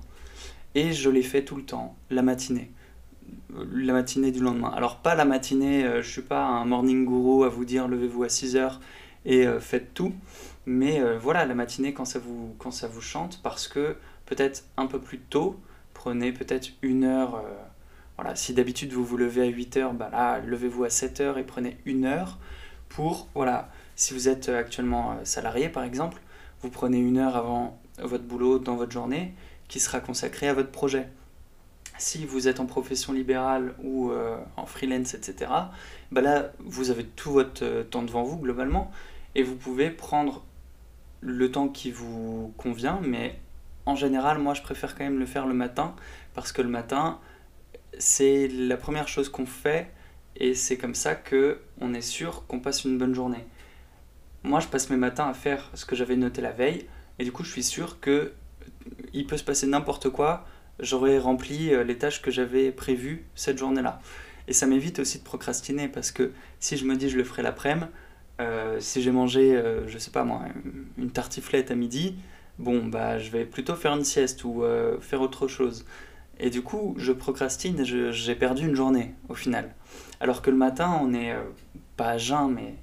Et 0.75 0.93
je 0.93 1.11
les 1.11 1.23
fais 1.23 1.45
tout 1.45 1.57
le 1.57 1.65
temps, 1.65 1.97
la 2.11 2.23
matinée 2.23 2.71
la 3.73 3.93
matinée 3.93 4.31
du 4.31 4.41
lendemain. 4.41 4.73
Alors 4.75 4.97
pas 4.97 5.15
la 5.15 5.25
matinée, 5.25 5.85
euh, 5.85 6.03
je 6.03 6.11
suis 6.11 6.23
pas 6.23 6.45
un 6.45 6.65
morning 6.65 7.05
guru 7.05 7.45
à 7.45 7.49
vous 7.49 7.65
dire 7.65 7.89
levez-vous 7.89 8.25
à 8.25 8.29
6 8.29 8.57
heures 8.57 8.81
et 9.25 9.47
euh, 9.47 9.61
faites 9.61 9.95
tout, 9.95 10.13
mais 10.67 11.01
euh, 11.01 11.19
voilà 11.19 11.45
la 11.45 11.55
matinée 11.55 11.93
quand 11.93 12.05
ça 12.05 12.19
vous 12.19 13.01
chante 13.01 13.41
parce 13.43 13.69
que 13.69 13.97
peut-être 14.27 14.65
un 14.77 14.87
peu 14.87 15.01
plus 15.01 15.19
tôt, 15.19 15.59
prenez 15.99 16.33
peut-être 16.33 16.71
une 16.83 17.05
heure. 17.05 17.43
voilà, 18.17 18.37
si 18.37 18.55
d'habitude 18.55 18.93
vous 18.93 19.05
vous 19.05 19.17
levez 19.17 19.43
à 19.43 19.47
8 19.47 19.77
heures, 19.79 19.95
bah 19.95 20.09
là 20.11 20.41
levez-vous 20.41 20.85
à 20.85 20.91
7 20.91 21.21
heures 21.21 21.39
et 21.39 21.45
prenez 21.45 21.77
une 21.85 22.05
heure 22.05 22.39
pour 22.89 23.29
voilà. 23.35 23.69
Si 23.97 24.15
vous 24.15 24.29
êtes 24.29 24.49
actuellement 24.49 25.19
salarié 25.25 25.69
par 25.69 25.83
exemple, 25.83 26.21
vous 26.63 26.71
prenez 26.71 26.99
une 26.99 27.19
heure 27.19 27.37
avant 27.37 27.81
votre 27.99 28.25
boulot 28.25 28.59
dans 28.59 28.77
votre 28.77 28.93
journée 28.93 29.35
qui 29.67 29.81
sera 29.81 30.01
consacrée 30.01 30.49
à 30.49 30.55
votre 30.55 30.71
projet 30.71 31.09
si 31.99 32.25
vous 32.25 32.49
êtes 32.49 32.61
en 32.61 32.67
profession 32.67 33.13
libérale 33.13 33.75
ou 33.83 34.11
euh, 34.11 34.39
en 34.57 34.67
freelance, 34.67 35.15
etc., 35.15 35.51
bah 36.13 36.21
là, 36.21 36.53
vous 36.61 36.91
avez 36.91 37.05
tout 37.05 37.33
votre 37.33 37.65
euh, 37.65 37.83
temps 37.83 38.03
devant 38.03 38.23
vous 38.23 38.39
globalement, 38.39 38.91
et 39.35 39.43
vous 39.43 39.57
pouvez 39.57 39.91
prendre 39.91 40.45
le 41.21 41.51
temps 41.51 41.69
qui 41.69 41.91
vous 41.91 42.55
convient, 42.57 43.01
mais 43.03 43.39
en 43.89 43.97
général, 43.97 44.39
moi, 44.39 44.55
je 44.55 44.63
préfère 44.63 44.95
quand 44.95 45.05
même 45.05 45.19
le 45.19 45.27
faire 45.27 45.47
le 45.47 45.55
matin, 45.55 45.89
parce 46.35 46.53
que 46.53 46.63
le 46.63 46.69
matin, 46.69 47.19
c'est 47.99 48.49
la 48.49 48.77
première 48.77 49.09
chose 49.09 49.29
qu'on 49.29 49.47
fait, 49.47 49.91
et 50.37 50.55
c'est 50.55 50.77
comme 50.77 50.95
ça 50.95 51.15
que 51.15 51.59
on 51.81 51.95
est 51.95 52.07
sûr 52.17 52.47
qu'on 52.47 52.61
passe 52.61 52.85
une 52.85 52.99
bonne 52.99 53.15
journée. 53.15 53.45
Moi, 54.43 54.61
je 54.61 54.69
passe 54.69 54.91
mes 54.91 54.97
matins 54.97 55.29
à 55.29 55.35
faire 55.35 55.71
ce 55.75 55.85
que 55.85 55.97
j'avais 55.97 56.17
noté 56.17 56.43
la 56.43 56.53
veille, 56.53 56.87
et 57.19 57.25
du 57.25 57.33
coup, 57.33 57.45
je 57.45 57.51
suis 57.51 57.65
sûr 57.65 57.99
que 57.99 58.33
il 59.13 59.27
peut 59.27 59.39
se 59.39 59.45
passer 59.45 59.67
n'importe 59.67 60.11
quoi, 60.11 60.45
j'aurais 60.81 61.19
rempli 61.19 61.73
euh, 61.73 61.83
les 61.83 61.97
tâches 61.97 62.21
que 62.21 62.31
j'avais 62.31 62.71
prévues 62.71 63.25
cette 63.35 63.59
journée-là. 63.59 64.01
Et 64.47 64.53
ça 64.53 64.67
m'évite 64.67 64.99
aussi 64.99 65.19
de 65.19 65.25
procrastiner 65.25 65.89
parce 65.89 66.11
que 66.11 66.33
si 66.61 66.77
je 66.77 66.85
me 66.85 66.95
dis 66.95 67.09
je 67.09 67.17
le 67.17 67.25
ferai 67.25 67.43
l'après-midi, 67.43 67.91
Euh, 68.41 68.79
si 68.81 69.03
j'ai 69.03 69.11
mangé, 69.11 69.57
euh, 69.57 69.89
je 69.89 69.99
sais 69.99 70.13
pas 70.13 70.23
moi, 70.23 70.41
une 70.97 71.11
tartiflette 71.11 71.73
à 71.73 71.75
midi, 71.75 72.15
bon, 72.59 72.87
bah, 72.87 73.19
je 73.19 73.31
vais 73.31 73.45
plutôt 73.45 73.75
faire 73.75 73.95
une 73.95 74.05
sieste 74.05 74.45
ou 74.45 74.63
euh, 74.63 75.01
faire 75.01 75.21
autre 75.21 75.49
chose. 75.49 75.85
Et 76.41 76.51
du 76.51 76.63
coup, 76.63 76.95
je 76.99 77.13
procrastine 77.13 77.81
et 77.81 77.85
j'ai 77.85 78.35
perdu 78.35 78.67
une 78.67 78.75
journée 78.75 79.15
au 79.29 79.35
final. 79.35 79.75
Alors 80.21 80.43
que 80.43 80.51
le 80.51 80.57
matin, 80.57 80.99
on 81.03 81.13
est 81.13 81.35
pas 81.97 82.11
à 82.11 82.19
jeun, 82.19 82.53
mais, 82.53 82.75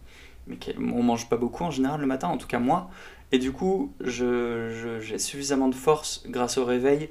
mais 0.47 0.57
on 0.91 1.03
mange 1.03 1.29
pas 1.29 1.37
beaucoup 1.37 1.63
en 1.63 1.71
général 1.71 2.01
le 2.01 2.07
matin, 2.07 2.27
en 2.27 2.37
tout 2.37 2.47
cas 2.47 2.59
moi. 2.59 2.89
Et 3.31 3.39
du 3.39 3.53
coup, 3.53 3.93
j'ai 4.01 5.17
suffisamment 5.19 5.69
de 5.69 5.75
force 5.75 6.25
grâce 6.27 6.57
au 6.57 6.65
réveil 6.65 7.09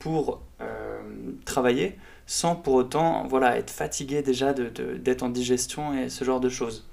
pour 0.00 0.42
travailler 1.44 1.96
sans 2.28 2.54
pour 2.54 2.74
autant 2.74 3.26
voilà, 3.26 3.56
être 3.56 3.70
fatigué 3.70 4.22
déjà 4.22 4.52
d'être 4.52 5.22
en 5.22 5.30
digestion 5.30 5.98
et 5.98 6.10
ce 6.10 6.24
genre 6.24 6.40
de 6.40 6.50
choses. 6.50 6.86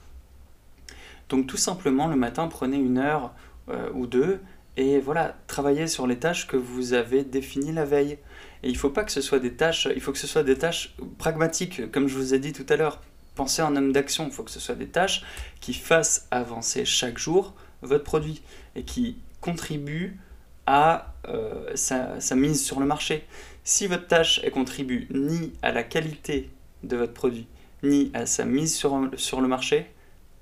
Donc 1.28 1.46
tout 1.46 1.58
simplement 1.58 2.08
le 2.08 2.16
matin 2.16 2.48
prenez 2.48 2.78
une 2.78 2.98
heure 2.98 3.34
euh, 3.70 3.90
ou 3.94 4.08
deux 4.08 4.40
et 4.78 5.00
voilà, 5.00 5.38
travaillez 5.48 5.88
sur 5.88 6.06
les 6.06 6.18
tâches 6.18 6.48
que 6.48 6.58
vous 6.58 6.94
avez 6.94 7.24
définies 7.24 7.72
la 7.72 7.86
veille. 7.86 8.18
Et 8.64 8.70
il 8.70 8.74
ne 8.74 8.78
faut 8.78 8.90
pas 8.90 9.04
que 9.04 9.12
ce 9.12 9.22
soit 9.22 9.40
des 9.40 9.54
tâches, 9.54 9.88
il 9.94 10.02
faut 10.02 10.12
que 10.12 10.18
ce 10.18 10.28
soit 10.28 10.44
des 10.44 10.58
tâches 10.58 10.96
pragmatiques, 11.18 11.92
comme 11.92 12.08
je 12.08 12.16
vous 12.16 12.34
ai 12.34 12.40
dit 12.40 12.52
tout 12.52 12.66
à 12.70 12.76
l'heure. 12.76 13.02
Pensez 13.36 13.62
en 13.62 13.76
homme 13.76 13.92
d'action, 13.92 14.26
il 14.26 14.32
faut 14.32 14.44
que 14.44 14.52
ce 14.52 14.60
soit 14.60 14.76
des 14.76 14.88
tâches 14.88 15.24
qui 15.62 15.74
fassent 15.74 16.28
avancer 16.32 16.86
chaque 16.86 17.18
jour 17.18 17.54
votre 17.82 18.04
produit 18.04 18.42
et 18.76 18.84
qui 18.84 19.18
contribuent 19.42 20.18
à 20.66 21.14
euh, 21.28 21.72
sa, 21.76 22.36
mise 22.36 22.64
sur 22.64 22.80
le 22.80 22.86
marché. 22.86 23.26
Si 23.64 23.88
votre 23.88 24.08
tâche 24.08 24.44
ne 24.44 24.50
contribue 24.50 25.08
ni 25.12 25.54
à 25.62 25.72
la 25.72 25.84
qualité 25.84 26.50
de 26.84 26.98
votre 26.98 27.14
produit, 27.14 27.48
ni 27.84 28.10
à 28.14 28.26
sa 28.26 28.46
mise 28.46 28.76
sur, 28.76 29.10
sur 29.16 29.42
le 29.42 29.48
marché, 29.48 29.88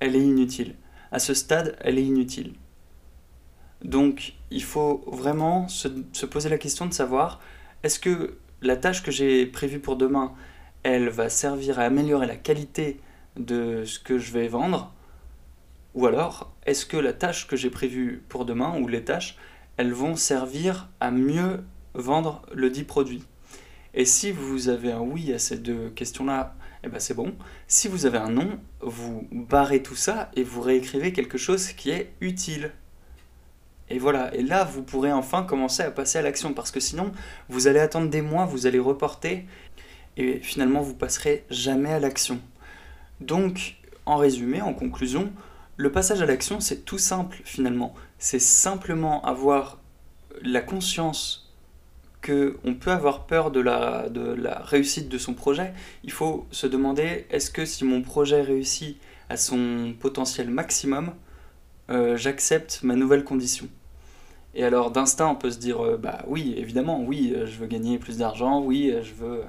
elle 0.00 0.16
est 0.16 0.22
inutile. 0.22 0.74
À 1.12 1.18
ce 1.18 1.34
stade, 1.34 1.76
elle 1.80 1.98
est 1.98 2.04
inutile. 2.04 2.54
Donc, 3.84 4.32
il 4.50 4.62
faut 4.62 5.04
vraiment 5.06 5.68
se, 5.68 5.88
poser 6.26 6.48
la 6.48 6.58
question 6.58 6.86
de 6.86 6.94
savoir, 6.94 7.40
est-ce 7.82 8.00
que 8.00 8.38
la 8.62 8.76
tâche 8.76 9.02
que 9.02 9.10
j'ai 9.10 9.44
prévue 9.46 9.78
pour 9.78 9.96
demain, 9.96 10.32
elle 10.82 11.10
va 11.10 11.28
servir 11.28 11.78
à 11.78 11.82
améliorer 11.82 12.26
la 12.26 12.36
qualité 12.36 12.98
de 13.36 13.84
ce 13.84 13.98
que 13.98 14.18
je 14.18 14.32
vais 14.32 14.48
vendre? 14.48 14.92
Ou 15.94 16.06
alors, 16.06 16.50
est-ce 16.64 16.86
que 16.86 16.96
la 16.96 17.12
tâche 17.12 17.46
que 17.46 17.56
j'ai 17.56 17.70
prévue 17.70 18.22
pour 18.28 18.46
demain, 18.46 18.80
ou 18.80 18.88
les 18.88 19.04
tâches, 19.04 19.36
elles 19.76 19.92
vont 19.92 20.16
servir 20.16 20.88
à 21.00 21.10
mieux 21.10 21.62
vendre 21.92 22.42
le 22.52 22.70
dit 22.70 22.84
produit? 22.84 23.22
Et 23.92 24.06
si 24.06 24.32
vous 24.32 24.70
avez 24.70 24.92
un 24.92 25.00
oui 25.00 25.32
à 25.32 25.38
ces 25.38 25.58
deux 25.58 25.90
questions-là, 25.90 26.56
eh 26.82 26.88
ben 26.88 26.98
c'est 26.98 27.14
bon. 27.14 27.34
Si 27.68 27.86
vous 27.86 28.06
avez 28.06 28.18
un 28.18 28.30
nom, 28.30 28.58
vous 28.80 29.28
barrez 29.30 29.82
tout 29.82 29.94
ça 29.94 30.30
et 30.34 30.42
vous 30.42 30.62
réécrivez 30.62 31.12
quelque 31.12 31.38
chose 31.38 31.68
qui 31.68 31.90
est 31.90 32.12
utile. 32.20 32.72
Et 33.90 33.98
voilà, 33.98 34.34
et 34.34 34.42
là 34.42 34.64
vous 34.64 34.82
pourrez 34.82 35.12
enfin 35.12 35.42
commencer 35.42 35.82
à 35.82 35.90
passer 35.90 36.18
à 36.18 36.22
l'action 36.22 36.54
parce 36.54 36.70
que 36.70 36.80
sinon 36.80 37.12
vous 37.48 37.66
allez 37.66 37.80
attendre 37.80 38.08
des 38.08 38.22
mois, 38.22 38.46
vous 38.46 38.66
allez 38.66 38.78
reporter 38.78 39.44
et 40.16 40.38
finalement 40.40 40.80
vous 40.80 40.94
passerez 40.94 41.44
jamais 41.50 41.92
à 41.92 42.00
l'action. 42.00 42.40
Donc 43.20 43.76
en 44.06 44.16
résumé, 44.16 44.62
en 44.62 44.72
conclusion, 44.72 45.32
le 45.76 45.92
passage 45.92 46.22
à 46.22 46.26
l'action 46.26 46.60
c'est 46.60 46.84
tout 46.84 46.98
simple 46.98 47.40
finalement. 47.44 47.94
C'est 48.18 48.38
simplement 48.38 49.22
avoir 49.24 49.80
la 50.42 50.62
conscience 50.62 51.52
qu'on 52.24 52.74
peut 52.74 52.90
avoir 52.90 53.26
peur 53.26 53.50
de 53.50 53.60
la 53.60 54.58
réussite 54.64 55.10
de 55.10 55.18
son 55.18 55.34
projet, 55.34 55.74
il 56.04 56.10
faut 56.10 56.46
se 56.50 56.66
demander 56.66 57.26
est-ce 57.30 57.50
que 57.50 57.66
si 57.66 57.84
mon 57.84 58.00
projet 58.00 58.40
réussit 58.40 58.96
à 59.28 59.36
son 59.36 59.94
potentiel 60.00 60.48
maximum, 60.48 61.12
euh, 61.90 62.16
j'accepte 62.16 62.80
ma 62.82 62.94
nouvelle 62.96 63.24
condition 63.24 63.68
Et 64.54 64.64
alors 64.64 64.90
d'instinct, 64.90 65.28
on 65.28 65.34
peut 65.34 65.50
se 65.50 65.58
dire 65.58 65.84
euh, 65.84 65.96
bah 65.96 66.24
oui, 66.26 66.54
évidemment, 66.56 67.02
oui, 67.02 67.32
euh, 67.34 67.46
je 67.46 67.58
veux 67.58 67.66
gagner 67.66 67.98
plus 67.98 68.18
d'argent, 68.18 68.62
oui, 68.62 68.94
je 69.02 69.14
veux. 69.14 69.42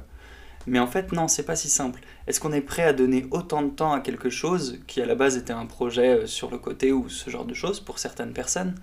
Mais 0.68 0.80
en 0.80 0.88
fait, 0.88 1.12
non, 1.12 1.28
c'est 1.28 1.46
pas 1.46 1.56
si 1.56 1.70
simple. 1.70 2.02
Est-ce 2.28 2.40
qu'on 2.40 2.52
est 2.52 2.62
prêt 2.62 2.84
à 2.84 2.94
donner 2.94 3.28
autant 3.32 3.62
de 3.62 3.70
temps 3.70 3.94
à 3.94 4.00
quelque 4.02 4.30
chose 4.30 4.80
qui 4.88 5.02
à 5.02 5.06
la 5.06 5.16
base 5.16 5.38
était 5.38 5.54
un 5.54 5.68
projet 5.68 6.26
sur 6.28 6.50
le 6.50 6.58
côté 6.58 6.92
ou 6.92 7.08
ce 7.10 7.30
genre 7.30 7.46
de 7.46 7.54
choses 7.54 7.80
pour 7.80 8.00
certaines 8.00 8.34
personnes? 8.34 8.76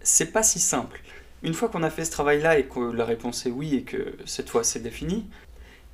C'est 0.00 0.32
pas 0.32 0.42
si 0.42 0.58
simple. 0.58 1.00
Une 1.42 1.54
fois 1.54 1.68
qu'on 1.68 1.82
a 1.82 1.90
fait 1.90 2.04
ce 2.04 2.10
travail-là 2.12 2.58
et 2.58 2.66
que 2.66 2.80
la 2.80 3.04
réponse 3.04 3.46
est 3.46 3.50
oui 3.50 3.74
et 3.76 3.82
que 3.82 4.16
cette 4.26 4.48
fois 4.48 4.64
c'est 4.64 4.80
défini, 4.80 5.26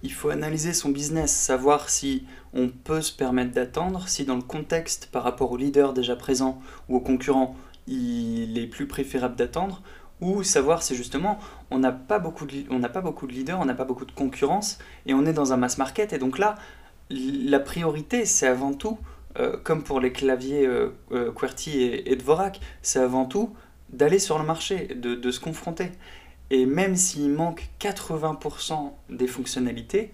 il 0.03 0.13
faut 0.13 0.31
analyser 0.31 0.73
son 0.73 0.91
business, 0.91 1.33
savoir 1.33 1.89
si 1.89 2.25
on 2.55 2.69
peut 2.69 3.03
se 3.03 3.13
permettre 3.13 3.53
d'attendre, 3.53 4.09
si 4.09 4.25
dans 4.25 4.37
le 4.37 4.43
contexte 4.43 5.09
par 5.11 5.25
rapport 5.25 5.51
au 5.53 5.57
leader 5.57 5.93
déjà 5.93 6.17
présent 6.17 6.61
ou 6.89 6.97
au 6.97 7.01
concurrent, 7.01 7.57
il 7.87 8.59
est 8.59 8.67
plus 8.67 8.87
préférable 8.87 9.37
d'attendre, 9.37 9.83
ou 10.21 10.43
savoir 10.43 10.83
si 10.83 10.95
justement 10.95 11.39
on 11.71 11.79
n'a 11.79 11.93
pas, 11.93 12.19
beaucoup 12.19 12.47
de, 12.47 12.53
leaders, 12.53 13.61
on 13.61 13.65
n'a 13.65 13.75
pas 13.75 13.85
beaucoup 13.85 14.05
de 14.05 14.13
concurrence, 14.13 14.79
et 15.07 15.15
on 15.15 15.27
est 15.27 15.33
dans 15.33 15.53
un 15.53 15.57
mass 15.57 15.79
market, 15.79 16.13
et 16.13 16.19
donc 16.19 16.39
là, 16.39 16.57
la 17.11 17.61
priorité, 17.61 18.25
c'est 18.25 18.47
avant 18.47 18.75
tout, 18.75 18.99
euh, 19.39 19.57
comme 19.63 19.83
pour 19.83 20.01
les 20.01 20.13
claviers 20.13 20.67
euh, 20.67 20.91
euh, 21.13 21.33
QWERTY 21.33 21.83
et, 21.83 22.13
et 22.13 22.17
Dvorak, 22.17 22.61
c'est 22.83 22.99
avant 22.99 23.25
tout 23.25 23.55
d'aller 23.91 24.19
sur 24.19 24.39
le 24.39 24.45
marché, 24.45 24.89
de, 24.95 25.31
se 25.31 25.41
confronter. 25.41 25.91
Et 26.51 26.67
même 26.67 26.97
s'il 26.97 27.31
manque 27.31 27.69
80% 27.81 28.93
des 29.11 29.27
fonctionnalités, 29.27 30.13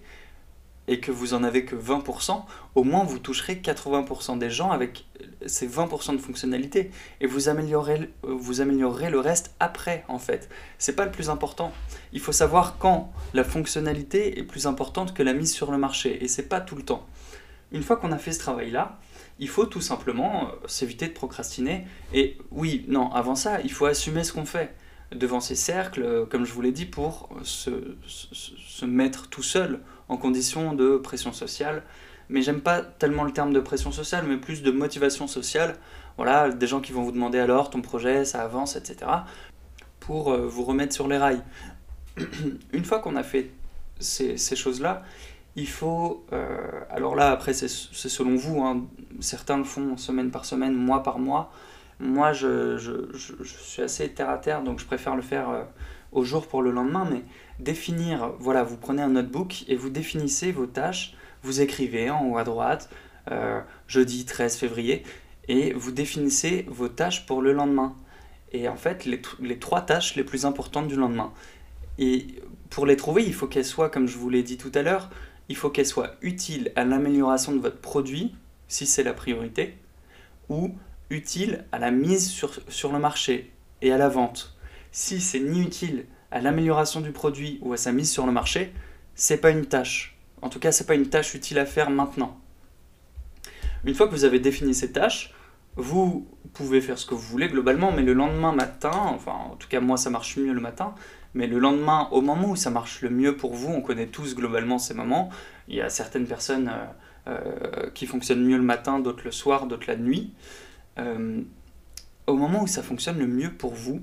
et 0.87 0.99
que 0.99 1.11
vous 1.11 1.33
en 1.33 1.43
avez 1.43 1.65
que 1.65 1.75
20%, 1.75 2.43
au 2.75 2.83
moins 2.83 3.03
vous 3.03 3.19
toucherez 3.19 3.55
80% 3.55 4.37
des 4.37 4.49
gens 4.49 4.71
avec 4.71 5.05
ces 5.45 5.67
20% 5.67 6.13
de 6.13 6.17
fonctionnalités. 6.19 6.91
Et 7.21 7.27
vous 7.27 7.49
améliorerez, 7.49 8.11
vous 8.23 8.61
améliorerez 8.61 9.09
le 9.09 9.19
reste 9.19 9.55
après, 9.59 10.03
en 10.07 10.19
fait. 10.19 10.49
C'est 10.77 10.95
pas 10.95 11.05
le 11.05 11.11
plus 11.11 11.29
important. 11.29 11.71
Il 12.13 12.19
faut 12.19 12.31
savoir 12.31 12.77
quand 12.77 13.11
la 13.33 13.43
fonctionnalité 13.43 14.37
est 14.39 14.43
plus 14.43 14.67
importante 14.67 15.13
que 15.13 15.23
la 15.23 15.33
mise 15.33 15.51
sur 15.51 15.71
le 15.71 15.77
marché. 15.77 16.23
Et 16.23 16.27
c'est 16.27 16.47
pas 16.49 16.61
tout 16.61 16.75
le 16.75 16.83
temps. 16.83 17.05
Une 17.71 17.81
fois 17.81 17.97
qu'on 17.97 18.11
a 18.11 18.17
fait 18.17 18.31
ce 18.31 18.39
travail-là, 18.39 18.99
il 19.39 19.49
faut 19.49 19.65
tout 19.65 19.81
simplement 19.81 20.47
euh, 20.47 20.67
s'éviter 20.67 21.07
de 21.07 21.13
procrastiner. 21.13 21.85
Et 22.13 22.37
oui, 22.51 22.85
non, 22.87 23.11
avant 23.11 23.35
ça, 23.35 23.59
il 23.61 23.71
faut 23.71 23.85
assumer 23.85 24.23
ce 24.23 24.31
qu'on 24.33 24.45
fait 24.45 24.73
devant 25.11 25.39
ces 25.39 25.55
cercles, 25.55 26.03
euh, 26.03 26.25
comme 26.25 26.45
je 26.45 26.53
vous 26.53 26.61
l'ai 26.61 26.71
dit, 26.71 26.85
pour 26.85 27.29
se, 27.43 27.95
se, 28.07 28.85
mettre 28.85 29.27
tout 29.29 29.43
seul 29.43 29.79
en 30.09 30.17
condition 30.17 30.73
de 30.73 30.97
pression 30.97 31.33
sociale. 31.33 31.83
Mais 32.29 32.41
j'aime 32.41 32.61
pas 32.61 32.81
tellement 32.81 33.23
le 33.23 33.31
terme 33.31 33.53
de 33.53 33.59
pression 33.59 33.91
sociale, 33.91 34.25
mais 34.27 34.37
plus 34.37 34.63
de 34.63 34.71
motivation 34.71 35.27
sociale. 35.27 35.75
Voilà, 36.17 36.49
des 36.49 36.67
gens 36.67 36.81
qui 36.81 36.91
vont 36.91 37.03
vous 37.03 37.11
demander 37.11 37.39
alors 37.39 37.69
ton 37.69 37.81
projet, 37.81 38.25
ça 38.25 38.41
avance, 38.41 38.75
etc. 38.75 39.11
pour 39.99 40.31
euh, 40.31 40.47
vous 40.47 40.63
remettre 40.63 40.93
sur 40.93 41.07
les 41.07 41.17
rails. 41.17 41.43
Une 42.73 42.85
fois 42.85 42.99
qu'on 42.99 43.15
a 43.15 43.23
fait 43.23 43.51
ces, 43.99 44.37
ces 44.37 44.55
choses-là, 44.55 45.03
il 45.55 45.67
faut, 45.67 46.25
euh, 46.33 46.81
alors 46.89 47.15
là 47.15 47.31
après 47.31 47.53
c'est 47.53 47.69
selon 47.69 48.35
vous, 48.35 48.61
hein. 48.61 48.85
certains 49.21 49.57
le 49.57 49.63
font 49.63 49.95
semaine 49.95 50.29
par 50.29 50.45
semaine, 50.45 50.73
mois 50.73 51.01
par 51.01 51.17
mois. 51.17 51.51
Moi 51.99 52.33
je, 52.33 53.09
suis 53.43 53.81
assez 53.81 54.09
terre 54.09 54.29
à 54.29 54.37
terre 54.37 54.63
donc 54.63 54.79
je 54.79 54.85
préfère 54.85 55.15
le 55.15 55.21
faire 55.21 55.49
euh, 55.49 55.63
au 56.11 56.23
jour 56.23 56.47
pour 56.47 56.61
le 56.61 56.71
lendemain. 56.71 57.07
Mais 57.09 57.23
définir, 57.59 58.33
voilà, 58.39 58.63
vous 58.63 58.77
prenez 58.77 59.01
un 59.01 59.09
notebook 59.09 59.63
et 59.67 59.75
vous 59.75 59.89
définissez 59.89 60.51
vos 60.51 60.65
tâches, 60.65 61.15
vous 61.43 61.61
écrivez 61.61 62.09
en 62.09 62.25
haut 62.25 62.37
à 62.37 62.43
droite, 62.43 62.89
euh, 63.31 63.61
jeudi 63.87 64.25
13 64.25 64.57
février, 64.57 65.03
et 65.47 65.73
vous 65.73 65.91
définissez 65.91 66.65
vos 66.69 66.89
tâches 66.89 67.25
pour 67.25 67.41
le 67.41 67.53
lendemain. 67.53 67.95
Et 68.51 68.67
en 68.67 68.75
fait 68.75 69.05
les, 69.05 69.21
les 69.39 69.59
trois 69.59 69.81
tâches 69.81 70.15
les 70.15 70.23
plus 70.23 70.45
importantes 70.45 70.87
du 70.87 70.95
lendemain. 70.95 71.31
Et 71.97 72.27
pour 72.69 72.85
les 72.85 72.97
trouver, 72.97 73.23
il 73.23 73.33
faut 73.33 73.47
qu'elles 73.47 73.65
soient, 73.65 73.89
comme 73.89 74.07
je 74.07 74.17
vous 74.17 74.29
l'ai 74.29 74.43
dit 74.43 74.57
tout 74.57 74.71
à 74.73 74.81
l'heure, 74.81 75.09
il 75.47 75.55
faut 75.55 75.69
qu'elle 75.69 75.85
soit 75.85 76.15
utile 76.21 76.71
à 76.75 76.83
l'amélioration 76.83 77.53
de 77.53 77.59
votre 77.59 77.79
produit, 77.79 78.35
si 78.67 78.85
c'est 78.85 79.03
la 79.03 79.13
priorité, 79.13 79.77
ou 80.49 80.75
utile 81.09 81.65
à 81.71 81.79
la 81.79 81.91
mise 81.91 82.29
sur, 82.29 82.51
sur 82.67 82.91
le 82.91 82.99
marché 82.99 83.51
et 83.81 83.91
à 83.91 83.97
la 83.97 84.09
vente. 84.09 84.57
Si 84.91 85.21
c'est 85.21 85.39
ni 85.39 85.61
utile 85.61 86.05
à 86.31 86.41
l'amélioration 86.41 87.01
du 87.01 87.11
produit 87.11 87.59
ou 87.61 87.73
à 87.73 87.77
sa 87.77 87.91
mise 87.91 88.11
sur 88.11 88.25
le 88.25 88.31
marché, 88.31 88.73
c'est 89.13 89.37
pas 89.37 89.51
une 89.51 89.65
tâche. 89.65 90.17
En 90.41 90.49
tout 90.49 90.59
cas, 90.59 90.71
c'est 90.71 90.85
pas 90.85 90.95
une 90.95 91.09
tâche 91.09 91.33
utile 91.35 91.59
à 91.59 91.65
faire 91.65 91.89
maintenant. 91.89 92.39
Une 93.85 93.93
fois 93.93 94.07
que 94.07 94.11
vous 94.11 94.25
avez 94.25 94.39
défini 94.39 94.73
ces 94.73 94.91
tâches, 94.91 95.33
vous 95.75 96.27
pouvez 96.53 96.81
faire 96.81 96.97
ce 96.97 97.05
que 97.05 97.13
vous 97.13 97.21
voulez 97.21 97.47
globalement, 97.47 97.91
mais 97.91 98.01
le 98.01 98.13
lendemain 98.13 98.53
matin, 98.53 98.91
enfin 98.93 99.33
en 99.33 99.55
tout 99.55 99.67
cas 99.67 99.79
moi 99.79 99.97
ça 99.97 100.09
marche 100.09 100.37
mieux 100.37 100.53
le 100.53 100.61
matin, 100.61 100.95
mais 101.33 101.47
le 101.47 101.59
lendemain, 101.59 102.07
au 102.11 102.21
moment 102.21 102.51
où 102.51 102.55
ça 102.55 102.69
marche 102.69 103.01
le 103.01 103.09
mieux 103.09 103.35
pour 103.35 103.53
vous, 103.53 103.71
on 103.71 103.81
connaît 103.81 104.07
tous 104.07 104.35
globalement 104.35 104.79
ces 104.79 104.93
moments, 104.93 105.29
il 105.67 105.75
y 105.75 105.81
a 105.81 105.89
certaines 105.89 106.25
personnes 106.25 106.71
euh, 106.71 106.85
euh, 107.27 107.89
qui 107.93 108.07
fonctionnent 108.07 108.45
mieux 108.45 108.57
le 108.57 108.63
matin, 108.63 108.99
d'autres 108.99 109.23
le 109.25 109.31
soir, 109.31 109.67
d'autres 109.67 109.87
la 109.87 109.97
nuit. 109.97 110.33
Euh, 110.97 111.41
au 112.27 112.35
moment 112.35 112.63
où 112.63 112.67
ça 112.67 112.83
fonctionne 112.83 113.19
le 113.19 113.27
mieux 113.27 113.51
pour 113.51 113.73
vous, 113.73 114.01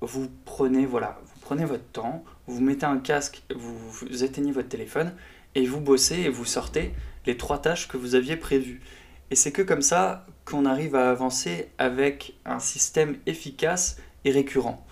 vous 0.00 0.30
prenez, 0.44 0.86
voilà, 0.86 1.18
vous 1.24 1.40
prenez 1.40 1.64
votre 1.64 1.86
temps, 1.86 2.24
vous 2.46 2.60
mettez 2.60 2.86
un 2.86 2.98
casque, 2.98 3.42
vous 3.54 4.24
éteignez 4.24 4.52
votre 4.52 4.68
téléphone 4.68 5.12
et 5.54 5.66
vous 5.66 5.80
bossez 5.80 6.16
et 6.16 6.28
vous 6.28 6.44
sortez 6.44 6.92
les 7.24 7.36
trois 7.36 7.60
tâches 7.60 7.88
que 7.88 7.96
vous 7.96 8.14
aviez 8.14 8.36
prévues. 8.36 8.80
Et 9.30 9.34
c'est 9.34 9.52
que 9.52 9.62
comme 9.62 9.82
ça 9.82 10.26
qu'on 10.44 10.64
arrive 10.64 10.94
à 10.94 11.10
avancer 11.10 11.70
avec 11.78 12.34
un 12.44 12.60
système 12.60 13.16
efficace 13.26 13.96
et 14.24 14.30
récurrent. 14.30 14.86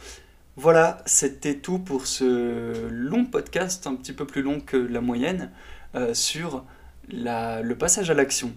Voilà, 0.57 1.03
c'était 1.07 1.57
tout 1.57 1.79
pour 1.79 2.07
ce 2.07 2.89
long 2.89 3.25
podcast, 3.25 3.87
un 3.87 3.95
petit 3.95 4.13
peu 4.13 4.27
plus 4.27 4.43
long 4.43 4.61
que 4.61 4.77
la 4.77 5.01
moyenne, 5.01 5.51
euh, 5.95 6.15
sur 6.15 6.65
le 7.09 7.75
passage 7.75 8.11
à 8.11 8.15
l'action. 8.15 8.53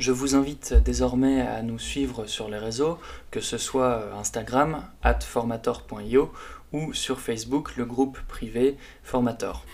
Je 0.00 0.12
vous 0.12 0.34
invite 0.34 0.72
désormais 0.72 1.42
à 1.42 1.60
nous 1.60 1.78
suivre 1.78 2.24
sur 2.24 2.48
les 2.48 2.56
réseaux, 2.56 2.98
que 3.30 3.40
ce 3.40 3.58
soit 3.58 4.14
Instagram, 4.14 4.82
formator.io 5.20 6.32
ou 6.72 6.94
sur 6.94 7.20
Facebook, 7.20 7.76
le 7.76 7.84
groupe 7.84 8.18
privé 8.26 8.78
Formator. 9.02 9.66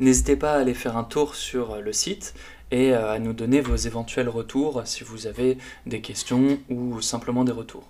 N'hésitez 0.00 0.34
pas 0.34 0.54
à 0.54 0.60
aller 0.60 0.72
faire 0.72 0.96
un 0.96 1.04
tour 1.04 1.34
sur 1.34 1.76
le 1.82 1.92
site 1.92 2.32
et 2.70 2.94
euh, 2.94 3.12
à 3.12 3.18
nous 3.18 3.34
donner 3.34 3.60
vos 3.60 3.76
éventuels 3.76 4.30
retours 4.30 4.80
si 4.86 5.04
vous 5.04 5.26
avez 5.26 5.58
des 5.84 6.00
questions 6.00 6.58
ou 6.70 7.02
simplement 7.02 7.44
des 7.44 7.52
retours. 7.52 7.86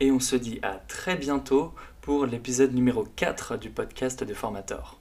Et 0.00 0.10
on 0.10 0.18
se 0.18 0.34
dit 0.34 0.58
à 0.62 0.82
très 0.88 1.14
bientôt 1.14 1.72
pour 2.00 2.26
l'épisode 2.26 2.74
numéro 2.74 3.06
4 3.14 3.58
du 3.58 3.70
podcast 3.70 4.24
de 4.24 4.34
Formator. 4.34 4.97